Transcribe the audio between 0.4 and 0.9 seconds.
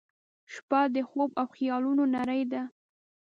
•شپه